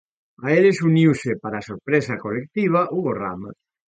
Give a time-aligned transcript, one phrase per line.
[0.45, 3.51] A eles uniuse, para sorpresa colectiva, Hugo Rama.